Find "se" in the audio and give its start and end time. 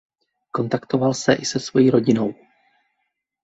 1.13-1.33, 1.45-1.59